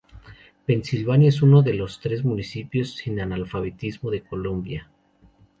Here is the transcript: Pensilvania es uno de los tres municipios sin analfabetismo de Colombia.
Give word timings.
Pensilvania 0.65 1.29
es 1.29 1.43
uno 1.43 1.61
de 1.61 1.75
los 1.75 1.99
tres 1.99 2.23
municipios 2.25 2.95
sin 2.95 3.19
analfabetismo 3.19 4.09
de 4.09 4.23
Colombia. 4.23 4.89